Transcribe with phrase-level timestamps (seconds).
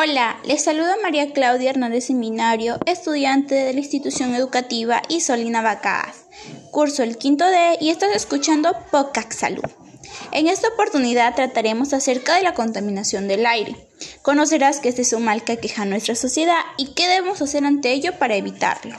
[0.00, 6.26] Hola, les saluda María Claudia Hernández Seminario, estudiante de la institución educativa Isolina Bacaz.
[6.70, 9.64] Curso el quinto D y estás escuchando POCAC Salud.
[10.30, 13.74] En esta oportunidad trataremos acerca de la contaminación del aire.
[14.22, 17.64] Conocerás que este es un mal que aqueja a nuestra sociedad y qué debemos hacer
[17.64, 18.94] ante ello para evitarlo.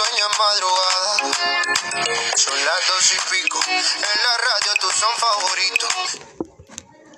[0.00, 1.12] Como sueña madrugada.
[2.36, 2.54] Son
[2.88, 6.20] dos y pico, en la radio son.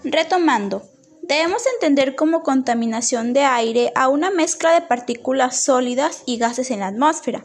[0.05, 0.83] Retomando,
[1.23, 6.81] debemos entender como contaminación de aire a una mezcla de partículas sólidas y gases en
[6.81, 7.45] la atmósfera.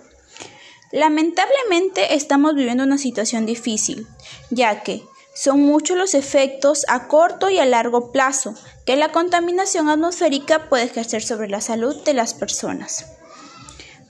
[0.92, 4.08] Lamentablemente estamos viviendo una situación difícil,
[4.50, 5.04] ya que
[5.36, 10.86] son muchos los efectos a corto y a largo plazo que la contaminación atmosférica puede
[10.86, 13.17] ejercer sobre la salud de las personas.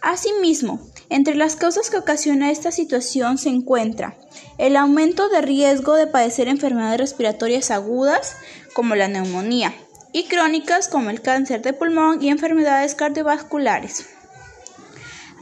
[0.02, 4.18] Asimismo, entre las causas que ocasiona esta situación se encuentra
[4.58, 8.36] el aumento de riesgo de padecer enfermedades respiratorias agudas
[8.74, 9.74] como la neumonía
[10.14, 14.08] y crónicas como el cáncer de pulmón y enfermedades cardiovasculares.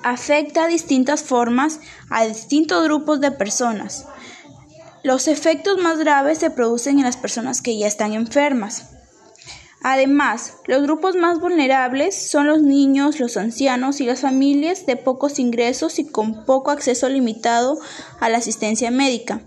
[0.04, 4.06] Afecta a distintas formas a distintos grupos de personas.
[5.04, 8.95] Los efectos más graves se producen en las personas que ya están enfermas,
[9.88, 15.38] Además, los grupos más vulnerables son los niños, los ancianos y las familias de pocos
[15.38, 17.78] ingresos y con poco acceso limitado
[18.20, 19.42] a la asistencia médica.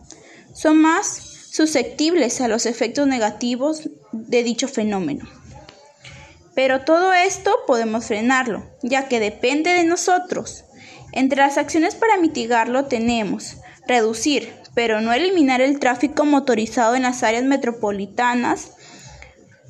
[0.55, 1.09] Son más
[1.51, 5.29] susceptibles a los efectos negativos de dicho fenómeno.
[6.55, 10.67] Pero todo esto podemos frenarlo, ya que depende de nosotros.
[11.11, 13.57] Entre las acciones para mitigarlo tenemos
[13.89, 18.75] reducir, pero no eliminar el tráfico motorizado en las áreas metropolitanas,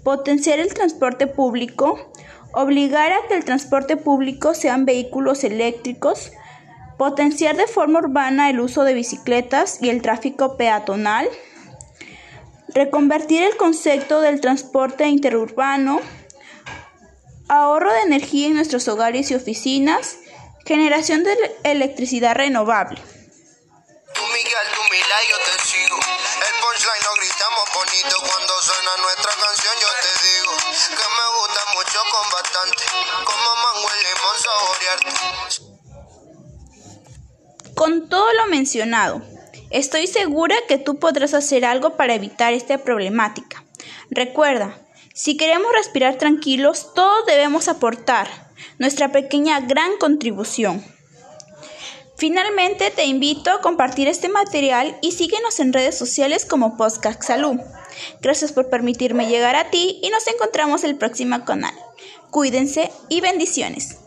[0.05, 2.13] Potenciar el transporte público.
[2.53, 6.33] Obligar a que el transporte público sean vehículos eléctricos.
[6.97, 11.29] Potenciar de forma urbana el uso de bicicletas y el tráfico peatonal.
[12.69, 16.01] Reconvertir el concepto del transporte interurbano.
[17.49, 20.19] Ahorro de energía en nuestros hogares y oficinas.
[20.65, 23.01] Generación de electricidad renovable.
[37.75, 39.23] Con Con todo lo mencionado,
[39.71, 43.65] estoy segura que tú podrás hacer algo para evitar esta problemática.
[44.11, 44.77] Recuerda,
[45.15, 50.85] si queremos respirar tranquilos, todos debemos aportar nuestra pequeña gran contribución.
[52.19, 57.61] Finalmente te invito a compartir este material y síguenos en redes sociales como Podcast Salud.
[58.21, 61.75] Gracias por permitirme llegar a ti y nos encontramos el próximo canal.
[62.31, 63.99] Cuídense y bendiciones.